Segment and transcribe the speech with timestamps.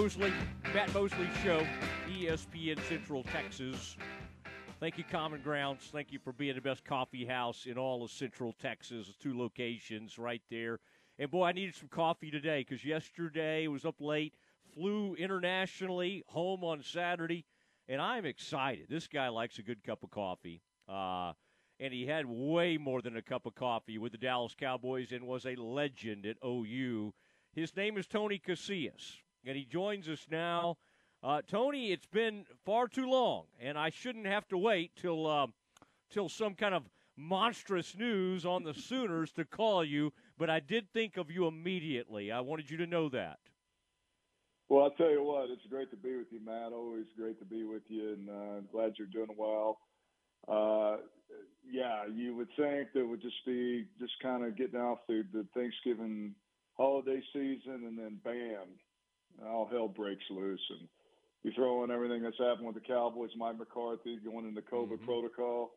[0.00, 0.32] Mosley,
[0.72, 1.62] Matt Mosley Show,
[2.08, 3.98] ESPN Central Texas.
[4.80, 5.90] Thank you, Common Grounds.
[5.92, 9.14] Thank you for being the best coffee house in all of Central Texas.
[9.20, 10.78] Two locations right there.
[11.18, 14.32] And boy, I needed some coffee today because yesterday was up late,
[14.74, 17.44] flew internationally, home on Saturday,
[17.86, 18.86] and I'm excited.
[18.88, 20.62] This guy likes a good cup of coffee.
[20.88, 21.34] Uh,
[21.78, 25.26] and he had way more than a cup of coffee with the Dallas Cowboys and
[25.26, 27.12] was a legend at OU.
[27.52, 30.76] His name is Tony Casillas, and he joins us now.
[31.22, 35.46] Uh, Tony, it's been far too long, and I shouldn't have to wait till uh,
[36.10, 40.12] till some kind of monstrous news on the Sooners to call you.
[40.38, 42.32] But I did think of you immediately.
[42.32, 43.38] I wanted you to know that.
[44.70, 46.72] Well, I'll tell you what, it's great to be with you, Matt.
[46.72, 49.78] Always great to be with you, and uh, glad you're doing well.
[50.48, 50.98] Uh,
[51.68, 55.44] yeah, you would think that would just be just kind of getting off the, the
[55.54, 56.34] Thanksgiving
[56.76, 58.68] holiday season, and then bam,
[59.46, 60.88] all hell breaks loose, and
[61.42, 65.04] you throw in everything that's happened with the Cowboys, Mike McCarthy going into COVID mm-hmm.
[65.04, 65.72] protocol.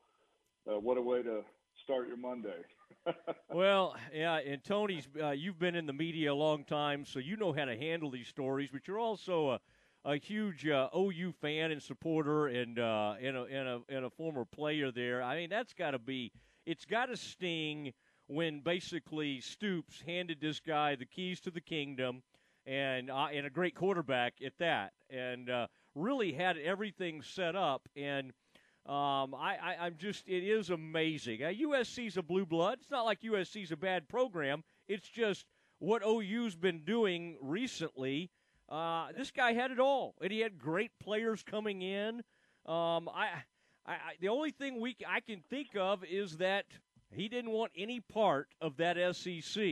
[0.67, 1.41] Uh, what a way to
[1.83, 2.61] start your Monday.
[3.51, 7.35] well, yeah, and Tony's, uh, you've been in the media a long time, so you
[7.35, 9.59] know how to handle these stories, but you're also a
[10.05, 14.09] a huge uh, OU fan and supporter and uh, and, a, and, a, and a
[14.09, 15.23] former player there.
[15.23, 16.31] I mean, that's got to be
[16.65, 17.93] it's got to sting
[18.27, 22.21] when basically Stoops handed this guy the keys to the kingdom
[22.65, 27.87] and uh, and a great quarterback at that, and uh, really had everything set up.
[27.95, 28.31] And
[28.85, 31.43] um, I, I am just it is amazing.
[31.43, 32.79] Uh, USC's a blue blood.
[32.81, 34.63] It's not like USC's a bad program.
[34.87, 35.45] It's just
[35.79, 38.29] what OU's been doing recently
[38.69, 42.23] uh, this guy had it all, and he had great players coming in.
[42.65, 43.29] Um, I,
[43.85, 46.65] I, I, the only thing we I can think of is that
[47.11, 49.63] he didn't want any part of that SEC.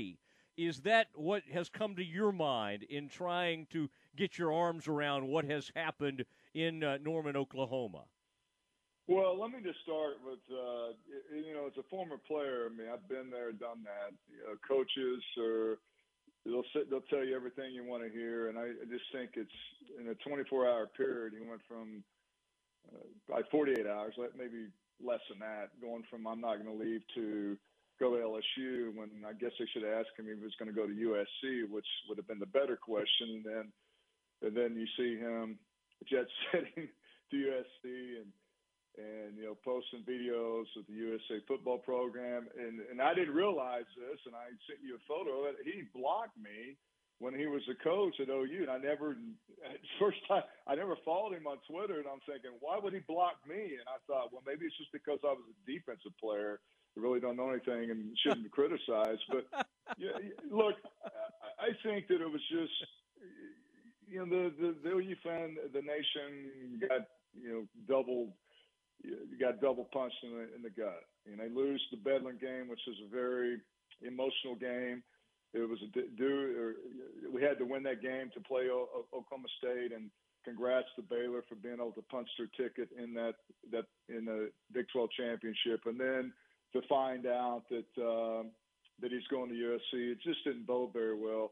[0.57, 5.27] Is that what has come to your mind in trying to get your arms around
[5.27, 8.03] what has happened in uh, Norman, Oklahoma?
[9.07, 10.93] Well, let me just start with uh,
[11.35, 14.13] you know, as a former player, I mean, I've been there, done that.
[14.29, 15.79] You know, coaches or
[16.45, 19.31] they'll sit, they'll tell you everything you want to hear, and I, I just think
[19.35, 19.51] it's
[19.99, 21.33] in a 24-hour period.
[21.37, 22.03] He went from
[22.91, 24.67] uh, by 48 hours, maybe
[25.03, 27.57] less than that, going from I'm not going to leave to
[28.01, 28.89] go to LSU.
[28.97, 30.93] When I guess they should have asked him if he was going to go to
[30.93, 33.37] USC, which would have been the better question.
[33.37, 33.65] And then,
[34.41, 35.61] and then you see him
[36.09, 36.89] jet setting
[37.29, 38.33] to USC and
[38.97, 43.87] and you know posting videos of the USA football program and and I didn't realize
[43.95, 46.75] this and I sent you a photo that he blocked me
[47.23, 49.15] when he was a coach at OU and I never
[50.01, 53.39] first time I never followed him on Twitter and I'm thinking why would he block
[53.47, 56.59] me and I thought well maybe it's just because I was a defensive player
[56.95, 59.45] really don't know anything and shouldn't be criticized but
[59.97, 60.09] yeah
[60.49, 60.75] look
[61.59, 62.73] I think that it was just
[64.07, 68.33] you know the the, the fan the nation got you know doubled
[69.03, 71.03] you got double punched in the in the gut.
[71.25, 73.61] And they lose the Bedlam game, which is a very
[74.01, 75.03] emotional game.
[75.53, 76.73] It was a do or
[77.31, 80.09] we had to win that game to play o- o- Oklahoma State, and
[80.45, 83.35] congrats to Baylor for being able to punch their ticket in that
[83.71, 86.33] that in the Big 12 championship, and then
[86.73, 88.43] to find out that uh,
[89.01, 91.51] that he's going to USC, it just didn't bode very well.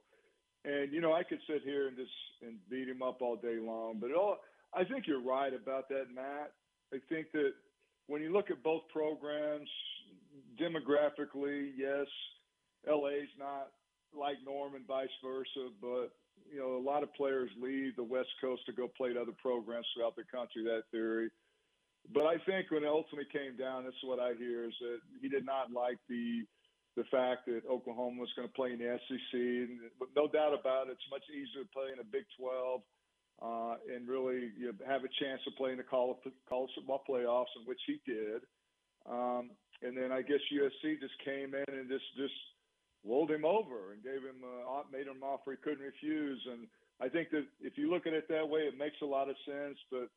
[0.66, 3.58] And you know, I could sit here and just and beat him up all day
[3.60, 4.38] long, but all
[4.74, 6.54] I think you're right about that, Matt.
[6.94, 7.54] I think that
[8.08, 9.70] when you look at both programs,
[10.60, 12.08] demographically, yes,
[12.88, 13.70] LA's not
[14.18, 16.12] like Norman, vice versa, but
[16.52, 19.36] you know, a lot of players leave the West Coast to go play at other
[19.42, 20.64] programs throughout the country.
[20.64, 21.30] That theory,
[22.14, 25.00] but I think when it ultimately came down, this is what I hear is that
[25.22, 26.46] he did not like the
[26.98, 29.34] the fact that Oklahoma was going to play in the SEC.
[29.34, 29.80] And,
[30.18, 32.82] no doubt about it, it's much easier to play in a Big 12
[33.40, 36.18] uh, and really you know, have a chance to play in the college,
[36.50, 38.44] college football playoffs, in which he did.
[39.08, 42.36] Um, and then I guess USC just came in and just just
[43.08, 46.42] rolled him over and gave him uh, made him an offer he couldn't refuse.
[46.52, 46.68] And
[47.00, 49.40] I think that if you look at it that way, it makes a lot of
[49.48, 49.80] sense.
[49.88, 50.12] But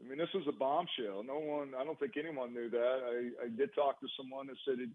[0.00, 1.22] I mean, this was a bombshell.
[1.24, 2.98] No one, I don't think anyone knew that.
[3.04, 4.88] I, I did talk to someone that said it,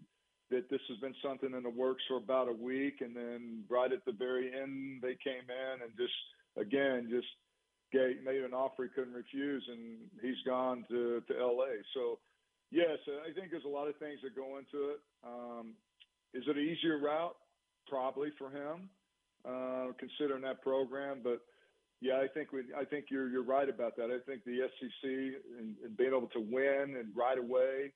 [0.50, 3.92] that this has been something in the works for about a week, and then right
[3.92, 6.14] at the very end, they came in and just
[6.58, 7.26] again just
[7.92, 11.82] gave, made an offer he couldn't refuse, and he's gone to, to L.A.
[11.94, 12.18] So,
[12.70, 15.00] yes, I think there's a lot of things that go into it.
[15.24, 15.74] Um,
[16.34, 17.36] is it an easier route?
[17.88, 18.90] Probably for him,
[19.46, 21.20] uh, considering that program.
[21.22, 21.40] But
[22.00, 24.10] yeah, I think we, I think you're you're right about that.
[24.10, 25.10] I think the SEC
[25.58, 27.92] and, and being able to win and right away,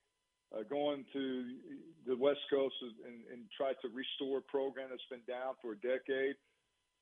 [0.57, 1.45] uh, going to
[2.07, 5.77] the West Coast and, and try to restore a program that's been down for a
[5.77, 6.37] decade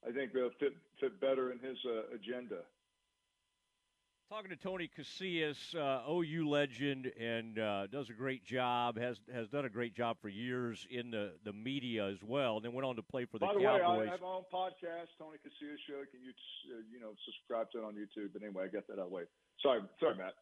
[0.06, 2.62] I think they'll fit fit better in his uh, agenda.
[4.30, 8.98] Talking to Tony Casillas, uh, OU legend, and uh, does a great job.
[8.98, 12.56] has has done a great job for years in the, the media as well.
[12.56, 14.00] And then went on to play for the By the Cowboys.
[14.00, 16.02] way, I have my own podcast, Tony Casillas Show.
[16.10, 16.32] Can you
[16.76, 18.34] uh, you know subscribe to it on YouTube?
[18.34, 19.22] But anyway, I got that out of the way.
[19.62, 20.34] Sorry, sorry, Matt.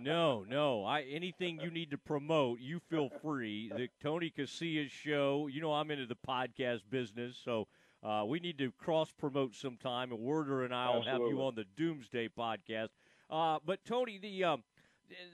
[0.00, 0.84] no, no.
[0.84, 3.72] I anything you need to promote, you feel free.
[3.76, 5.48] The Tony Casillas show.
[5.50, 7.66] You know I'm into the podcast business, so
[8.04, 10.12] uh, we need to cross promote sometime.
[10.12, 12.90] And Werder and I will have you on the Doomsday podcast.
[13.30, 14.62] Uh, but Tony, the, um,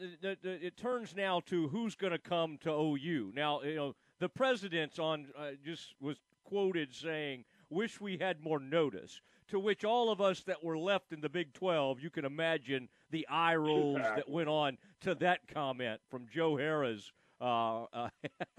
[0.01, 3.33] the, the, the, it turns now to who's going to come to OU.
[3.35, 8.61] Now, you know, the president's on uh, just was quoted saying, "Wish we had more
[8.61, 12.25] notice." To which all of us that were left in the Big 12, you can
[12.25, 14.23] imagine the eye rolls exactly.
[14.27, 17.13] that went on to that comment from Joe Harroz.
[17.41, 18.09] Uh, uh,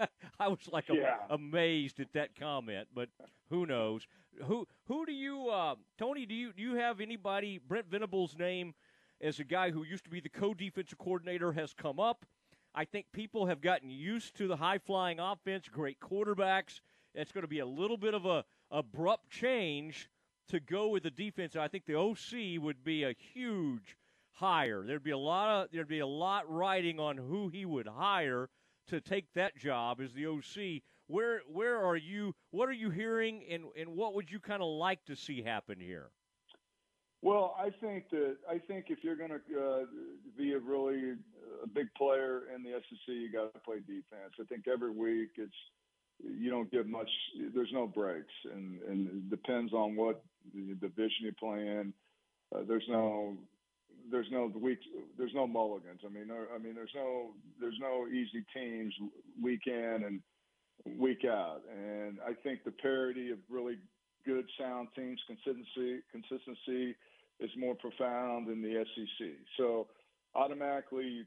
[0.40, 1.16] I was like yeah.
[1.28, 3.10] amazed at that comment, but
[3.50, 4.06] who knows?
[4.44, 6.24] Who who do you, uh, Tony?
[6.24, 7.58] Do you do you have anybody?
[7.58, 8.74] Brent Venables' name
[9.20, 12.24] as a guy who used to be the co-defensive coordinator has come up.
[12.74, 16.80] I think people have gotten used to the high-flying offense, great quarterbacks.
[17.14, 20.08] It's going to be a little bit of a abrupt change
[20.48, 21.56] to go with the defense.
[21.56, 23.96] I think the OC would be a huge
[24.32, 24.84] hire.
[24.86, 28.48] There'd be a lot of there'd be a lot riding on who he would hire
[28.88, 30.82] to take that job as the OC.
[31.06, 32.34] Where where are you?
[32.50, 35.80] What are you hearing, and and what would you kind of like to see happen
[35.80, 36.10] here?
[37.22, 39.84] Well, I think that I think if you're going to uh,
[40.36, 41.14] be a really
[41.62, 44.34] a big player in the SEC, you got to play defense.
[44.40, 45.52] I think every week it's
[46.22, 47.10] you don't get much.
[47.54, 50.22] There's no breaks, and and it depends on what
[50.52, 51.92] division you play in.
[52.54, 53.36] Uh, there's no
[54.10, 54.78] there's no week
[55.16, 56.00] there's no mulligans.
[56.04, 57.30] I mean, there, I mean there's no
[57.60, 58.94] there's no easy teams
[59.42, 60.20] week in and
[60.98, 61.62] week out.
[61.72, 63.78] And I think the parity of really
[64.28, 66.92] good sound teams consistency consistency
[67.40, 69.28] is more profound in the SEC.
[69.56, 69.88] So
[70.34, 71.24] automatically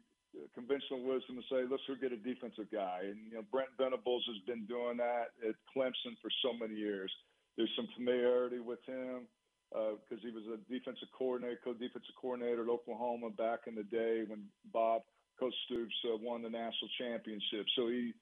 [0.54, 3.10] conventional wisdom to say let's go get a defensive guy.
[3.10, 7.10] And you know Brent Venables has been doing that at Clemson for so many years.
[7.58, 9.26] There's some familiarity with him
[9.72, 14.24] because uh, he was a defensive coordinator, co-defensive coordinator at Oklahoma back in the day
[14.28, 15.02] when Bob
[15.40, 17.66] Coach Stoops uh, won the national championship.
[17.76, 18.14] So he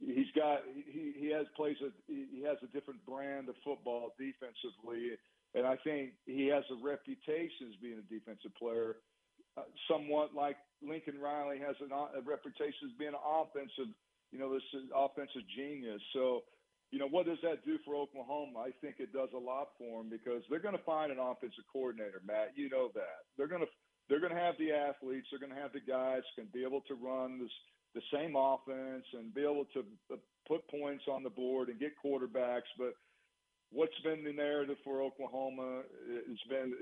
[0.00, 5.18] he's got he he has plays a he has a different brand of football defensively,
[5.54, 8.96] and I think he has a reputation as being a defensive player,
[9.56, 13.92] uh, somewhat like Lincoln Riley has an, a reputation as being an offensive,
[14.32, 16.00] you know, this offensive genius.
[16.12, 16.42] So
[16.92, 18.68] you know, what does that do for Oklahoma?
[18.68, 21.64] I think it does a lot for them because they're going to find an offensive
[21.72, 22.52] coordinator, Matt.
[22.54, 23.24] You know that.
[23.36, 23.72] They're going to
[24.08, 25.26] they're going to have the athletes.
[25.32, 27.54] They're going to have the guys can be able to run this
[27.94, 30.16] the same offense and be able to uh,
[30.48, 32.70] put points on the board and get quarterbacks.
[32.78, 32.94] But
[33.70, 35.82] what's been the narrative for Oklahoma?
[36.08, 36.72] It's been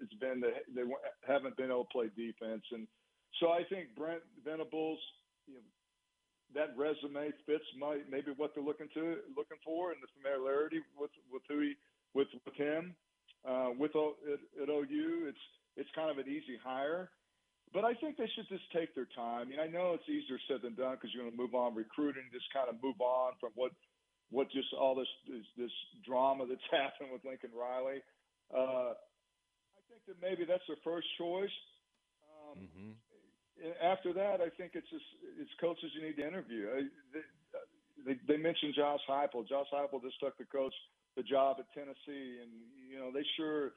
[0.00, 0.42] it's been
[0.74, 0.82] they
[1.26, 2.86] haven't been able to play defense, and
[3.38, 4.98] so I think Brent Venables,
[5.46, 5.60] you know,
[6.54, 11.10] that resume fits my maybe what they're looking to looking for and the familiarity with
[11.32, 11.74] with who he
[12.14, 12.94] with with him
[13.48, 15.28] uh, with at, at OU.
[15.28, 15.44] It's
[15.76, 17.10] it's kind of an easy hire,
[17.72, 19.46] but I think they should just take their time.
[19.46, 21.74] I mean, I know it's easier said than done because you're going to move on
[21.74, 23.72] recruiting, just kind of move on from what
[24.30, 25.74] what just all this this, this
[26.06, 28.02] drama that's happened with Lincoln Riley.
[28.50, 31.54] Uh, I think that maybe that's their first choice.
[32.26, 32.92] Um, mm-hmm
[33.82, 35.04] after that, I think it's just
[35.38, 36.88] it's coaches you need to interview.
[37.12, 37.24] They,
[38.06, 39.48] they, they mentioned Josh Heupel.
[39.48, 40.74] Josh Heupel just took the coach
[41.16, 42.50] the job at Tennessee, and
[42.88, 43.72] you know they sure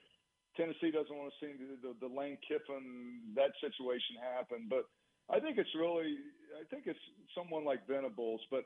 [0.55, 4.69] Tennessee doesn't want to see the, the, the Lane Kiffin that situation happen.
[4.69, 4.86] But
[5.29, 6.17] I think it's really
[6.53, 7.01] I think it's
[7.33, 8.65] someone like Venables, but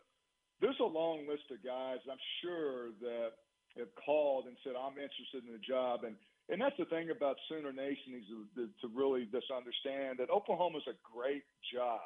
[0.60, 3.39] there's a long list of guys I'm sure that
[3.77, 6.15] have called and said I'm interested in the job and
[6.50, 10.96] and that's the thing about Sooner Nation is to, really just understand that Oklahoma's a
[11.03, 11.44] great
[11.75, 12.00] job.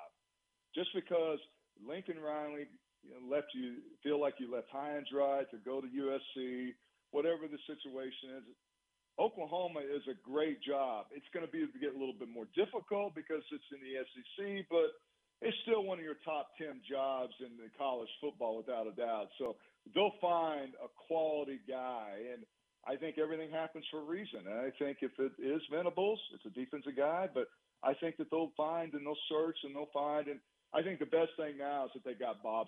[0.73, 1.37] Just because
[1.77, 2.65] Lincoln Riley
[3.21, 6.73] left you feel like you left high and dry to go to USC,
[7.11, 8.43] whatever the situation is,
[9.21, 11.05] Oklahoma is a great job.
[11.13, 14.01] It's going to be to get a little bit more difficult because it's in the
[14.01, 14.97] SEC, but
[15.45, 19.29] it's still one of your top 10 jobs in the college football without a doubt.
[19.37, 19.61] So
[19.93, 22.33] they'll find a quality guy.
[22.33, 22.41] And
[22.89, 24.41] I think everything happens for a reason.
[24.49, 27.45] And I think if it is Venables, it's a defensive guy, but
[27.85, 30.29] I think that they'll find and they'll search and they'll find.
[30.29, 30.39] And
[30.73, 32.65] I think the best thing now is that they got Bob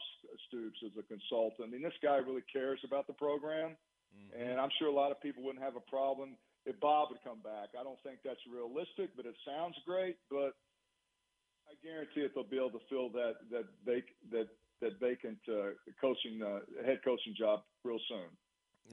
[0.49, 1.65] Stoops as a consultant.
[1.65, 3.73] I mean, this guy really cares about the program,
[4.13, 4.41] mm-hmm.
[4.41, 7.39] and I'm sure a lot of people wouldn't have a problem if Bob would come
[7.43, 7.69] back.
[7.79, 10.17] I don't think that's realistic, but it sounds great.
[10.29, 10.55] But
[11.67, 14.47] I guarantee it they'll be able to fill that that vac- that
[14.81, 18.29] that vacant uh, coaching uh, head coaching job real soon.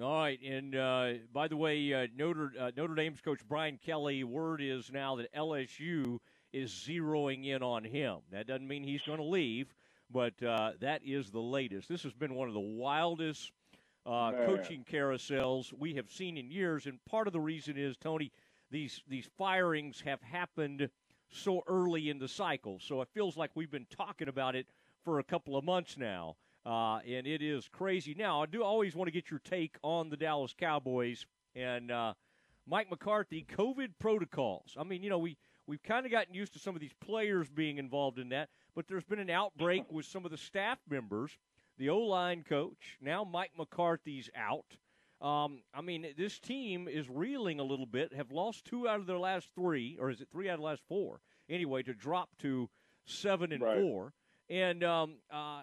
[0.01, 4.23] All right, and uh, by the way, uh, Notre uh, Notre Dame's coach Brian Kelly.
[4.25, 6.19] Word is now that LSU
[6.53, 8.19] is zeroing in on him.
[8.33, 9.75] That doesn't mean he's going to leave,
[10.11, 11.89] but uh, that is the latest.
[11.89, 13.53] This has been one of the wildest
[14.07, 18.33] uh, coaching carousels we have seen in years, and part of the reason is Tony.
[18.71, 20.89] These these firings have happened
[21.31, 24.67] so early in the cycle, so it feels like we've been talking about it
[25.05, 26.37] for a couple of months now.
[26.65, 28.15] Uh, and it is crazy.
[28.15, 32.13] Now, I do always want to get your take on the Dallas Cowboys and uh,
[32.67, 34.77] Mike McCarthy COVID protocols.
[34.79, 37.49] I mean, you know, we we've kind of gotten used to some of these players
[37.49, 41.37] being involved in that, but there's been an outbreak with some of the staff members.
[41.81, 44.77] The O line coach now Mike McCarthy's out.
[45.27, 48.13] Um, I mean, this team is reeling a little bit.
[48.13, 50.67] Have lost two out of their last three, or is it three out of the
[50.67, 51.23] last four?
[51.49, 52.69] Anyway, to drop to
[53.07, 53.81] seven and right.
[53.81, 54.13] four,
[54.51, 55.63] and um, uh,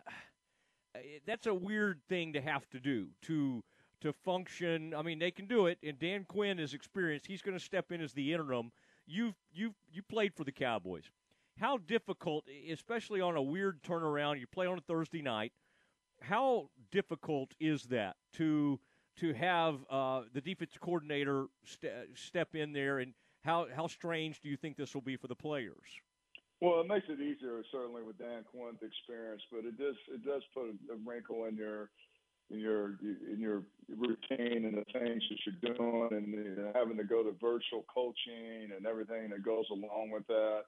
[1.27, 3.63] that's a weird thing to have to do to
[4.01, 4.95] to function.
[4.95, 7.27] I mean, they can do it, and Dan Quinn is experienced.
[7.27, 8.71] He's going to step in as the interim.
[9.05, 11.11] You've you you played for the Cowboys.
[11.59, 15.53] How difficult, especially on a weird turnaround, you play on a Thursday night.
[16.21, 18.79] How difficult is that to
[19.17, 24.49] to have uh, the defense coordinator st- step in there, and how how strange do
[24.49, 25.87] you think this will be for the players?
[26.61, 30.41] Well, it makes it easier certainly with Dan Quinn's experience, but it does it does
[30.53, 31.89] put a wrinkle in your
[32.49, 37.23] in your in your routine and the things that you're doing, and having to go
[37.23, 40.63] to virtual coaching and everything that goes along with that.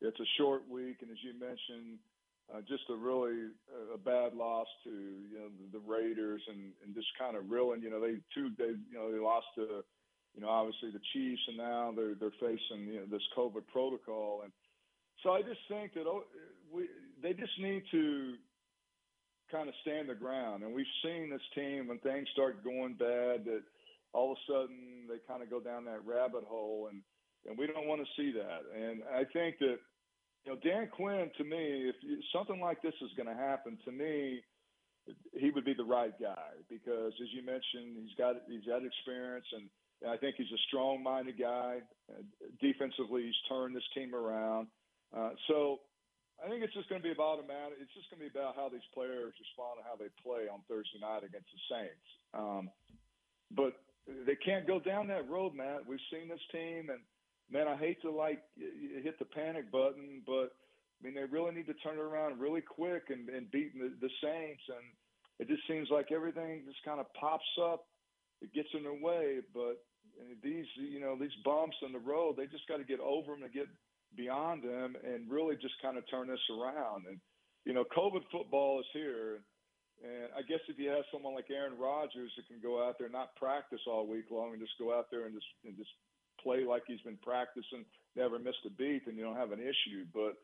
[0.00, 1.98] It's a short week, and as you mentioned,
[2.52, 6.72] uh, just a really uh, a bad loss to you know the, the Raiders, and
[6.84, 7.82] and just kind of reeling.
[7.82, 9.84] You know they two they you know they lost to
[10.34, 14.42] you know obviously the Chiefs, and now they're they're facing you know this COVID protocol
[14.44, 14.52] and
[15.22, 16.24] so I just think that oh,
[16.72, 16.88] we
[17.22, 18.34] they just need to
[19.50, 20.62] kind of stand the ground.
[20.62, 23.62] And we've seen this team when things start going bad that
[24.12, 27.00] all of a sudden they kind of go down that rabbit hole, and
[27.48, 28.62] and we don't want to see that.
[28.74, 29.78] And I think that
[30.44, 31.96] you know Dan Quinn to me, if
[32.32, 34.42] something like this is going to happen, to me
[35.32, 39.46] he would be the right guy because as you mentioned, he's got he's got experience
[39.52, 39.68] and.
[40.04, 41.78] I think he's a strong-minded guy.
[42.60, 44.66] Defensively, he's turned this team around.
[45.16, 45.80] Uh, so
[46.42, 47.72] I think it's just going to be about a matter.
[47.78, 50.60] It's just going to be about how these players respond and how they play on
[50.66, 52.08] Thursday night against the Saints.
[52.34, 52.68] Um,
[53.54, 55.86] but they can't go down that road, Matt.
[55.86, 57.00] We've seen this team, and
[57.50, 61.66] man, I hate to like hit the panic button, but I mean they really need
[61.66, 64.62] to turn it around really quick and, and beat the, the Saints.
[64.68, 64.84] And
[65.38, 67.86] it just seems like everything just kind of pops up.
[68.42, 69.80] It gets in their way, but
[70.42, 73.42] these you know these bumps in the road, they just got to get over them
[73.42, 73.66] and get
[74.16, 77.06] beyond them and really just kind of turn this around.
[77.08, 77.18] And,
[77.64, 79.42] you know, COVID football is here.
[80.02, 83.08] And I guess if you have someone like Aaron Rodgers that can go out there,
[83.08, 85.90] not practice all week long, and just go out there and just and just
[86.44, 90.04] play like he's been practicing, never missed a beat, then you don't have an issue.
[90.12, 90.36] But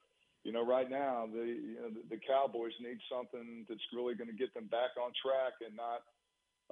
[0.43, 4.33] you know, right now the you know, the, the Cowboys need something that's really going
[4.33, 6.01] to get them back on track and not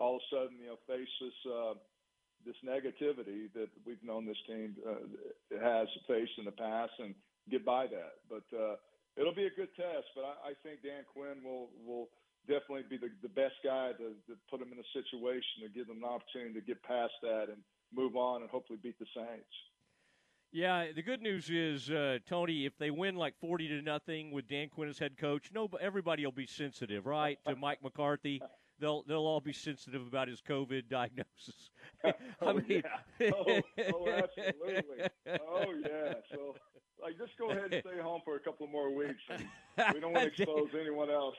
[0.01, 1.77] all of a sudden you know face this uh,
[2.49, 5.05] this negativity that we've known this team uh,
[5.61, 7.15] has faced in the past and
[7.51, 8.25] get by that.
[8.31, 8.81] But uh,
[9.21, 10.09] it'll be a good test.
[10.17, 12.09] But I, I think Dan Quinn will will
[12.49, 15.87] definitely be the, the best guy to, to put them in a situation to give
[15.87, 17.61] them an opportunity to get past that and
[17.95, 19.47] move on and hopefully beat the Saints.
[20.51, 24.49] Yeah, the good news is, uh, Tony, if they win like forty to nothing with
[24.49, 28.41] Dan Quinn as head coach, no, everybody will be sensitive, right, to Mike McCarthy
[28.81, 31.71] they'll they'll all be sensitive about his COVID diagnosis.
[32.05, 32.83] I oh, mean,
[33.21, 33.31] yeah.
[33.35, 33.61] oh,
[33.93, 35.09] oh, absolutely.
[35.27, 36.15] Oh, yeah.
[36.31, 36.55] So,
[37.03, 39.21] like, just go ahead and stay home for a couple more weeks.
[39.93, 41.35] we don't want to expose anyone else.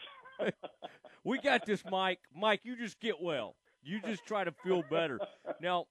[1.24, 2.20] we got this, Mike.
[2.36, 3.56] Mike, you just get well.
[3.90, 5.20] You just try to feel better.
[5.60, 5.88] Now,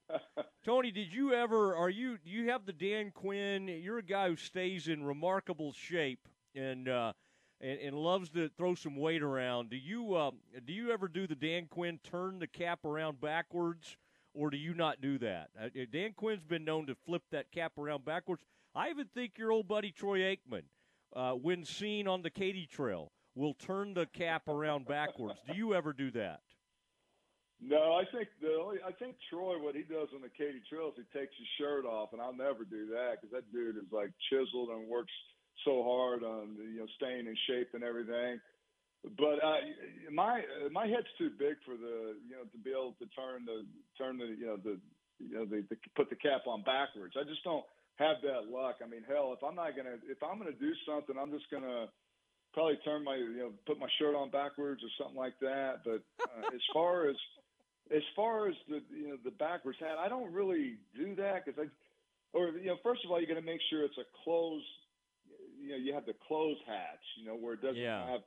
[0.64, 1.74] Tony, did you ever?
[1.74, 2.16] Are you?
[2.24, 3.66] Do you have the Dan Quinn?
[3.66, 7.12] You're a guy who stays in remarkable shape, and uh,
[7.60, 9.70] and, and loves to throw some weight around.
[9.70, 10.30] Do you uh,
[10.64, 13.96] do you ever do the Dan Quinn turn the cap around backwards,
[14.32, 15.48] or do you not do that?
[15.60, 18.44] Uh, Dan Quinn's been known to flip that cap around backwards.
[18.76, 20.62] I even think your old buddy Troy Aikman,
[21.16, 25.40] uh, when seen on the Katy Trail, will turn the cap around backwards.
[25.50, 26.40] Do you ever do that?
[27.58, 30.94] No, I think the only I think Troy what he does on the Katy Trail
[30.94, 33.90] is he takes his shirt off, and I'll never do that because that dude is
[33.90, 35.12] like chiseled and works
[35.66, 38.38] so hard on you know staying in shape and everything.
[39.18, 39.58] But uh,
[40.12, 43.66] my my head's too big for the you know to be able to turn the
[43.98, 44.78] turn the you know the
[45.18, 47.18] you know the, the put the cap on backwards.
[47.18, 47.66] I just don't
[47.98, 48.78] have that luck.
[48.82, 51.90] I mean, hell, if I'm not gonna if I'm gonna do something, I'm just gonna
[52.54, 55.82] probably turn my you know put my shirt on backwards or something like that.
[55.84, 57.16] But uh, as far as
[57.94, 61.58] as far as the you know the backwards hat, I don't really do that because
[61.58, 64.64] I, or you know, first of all, you got to make sure it's a closed.
[65.60, 67.04] You know, you have the closed hatch.
[67.18, 68.06] You know, where it doesn't Yeah.
[68.10, 68.20] have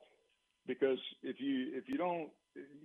[0.68, 2.30] because if you if you don't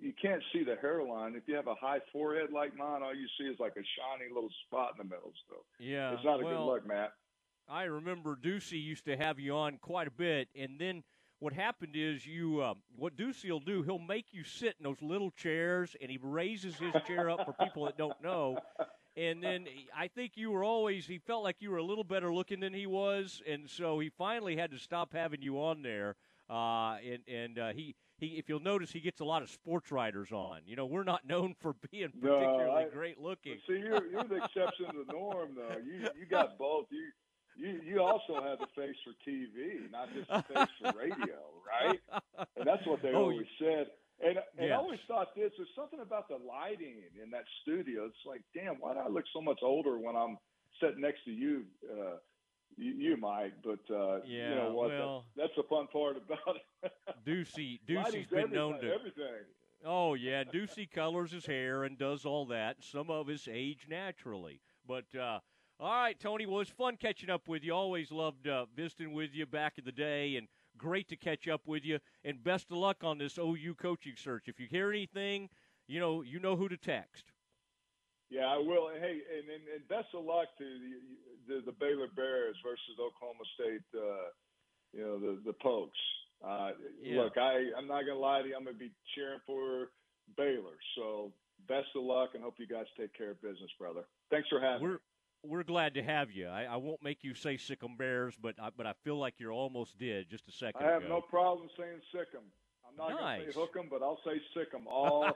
[0.01, 1.35] you can't see the hairline.
[1.35, 4.33] If you have a high forehead like mine, all you see is like a shiny
[4.33, 5.33] little spot in the middle.
[5.49, 7.13] So Yeah, it's not a well, good look, Matt.
[7.69, 11.03] I remember Ducey used to have you on quite a bit, and then
[11.39, 15.01] what happened is you, uh, what Ducey will do, he'll make you sit in those
[15.03, 18.59] little chairs, and he raises his chair up for people that don't know.
[19.17, 19.67] And then
[19.97, 22.73] I think you were always, he felt like you were a little better looking than
[22.75, 26.17] he was, and so he finally had to stop having you on there.
[26.49, 29.91] Uh, and and uh, he, he, if you'll notice, he gets a lot of sports
[29.91, 30.61] writers on.
[30.65, 33.57] You know, we're not known for being No, particularly I- great looking.
[33.67, 35.77] See, you're you're the exception to the norm, though.
[35.85, 36.87] You you got both.
[36.93, 37.11] You
[37.57, 41.99] you you also have the face for TV, not just the face for radio, right?
[42.57, 43.87] And that's what they Oh, always said.
[44.21, 44.73] And and Yes.
[44.73, 45.53] I always thought this.
[45.57, 48.07] There's something about the lighting in that studio.
[48.07, 50.39] It's like, damn, why do I look so much older when I'm
[50.81, 51.65] sitting next to you?
[51.91, 52.17] Uh,
[52.79, 54.89] you, you might, but uh, Yeah, you know what?
[54.91, 56.93] That- well- that's the fun part about it.
[57.27, 58.93] Ducey, Ducey's been known to.
[58.93, 59.45] everything.
[59.85, 62.77] Oh yeah, Ducey colors his hair and does all that.
[62.83, 65.41] Some of us age naturally, but uh,
[65.79, 66.47] all right, Tony.
[66.47, 67.73] Well, it's fun catching up with you.
[67.75, 71.63] Always loved uh, visiting with you back in the day, and great to catch up
[71.67, 71.99] with you.
[72.25, 74.45] And best of luck on this OU coaching search.
[74.49, 75.49] If you hear anything,
[75.87, 77.25] you know you know who to text.
[78.31, 78.89] Yeah, I will.
[78.89, 82.99] And hey, and, and, and best of luck to the, the, the Baylor Bears versus
[82.99, 83.87] Oklahoma State.
[83.95, 84.31] Uh,
[84.93, 85.99] you know the the Pokes.
[86.45, 86.71] Uh,
[87.03, 87.23] Yeah.
[87.23, 88.57] Look, I I'm not gonna lie to you.
[88.57, 89.91] I'm gonna be cheering for
[90.37, 90.77] Baylor.
[90.97, 91.33] So
[91.69, 94.05] best of luck, and hope you guys take care of business, brother.
[94.31, 94.97] Thanks for having me.
[95.47, 96.49] We're glad to have you.
[96.49, 99.51] I, I won't make you say Sick'em Bears, but I, but I feel like you
[99.51, 101.15] almost did just a second I have ago.
[101.15, 102.43] no problem saying sick 'em.
[102.89, 105.31] I'm not gonna say hook 'em, but I'll say sick 'em all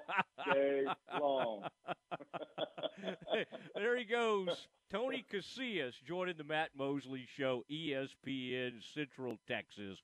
[0.53, 0.85] day
[1.21, 1.63] long.
[3.75, 4.69] there he goes.
[4.91, 9.99] Tony Casillas joining the Matt Mosley Show, ESPN Central Texas.